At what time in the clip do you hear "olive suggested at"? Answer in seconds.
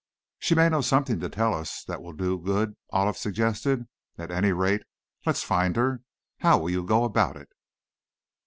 2.89-4.31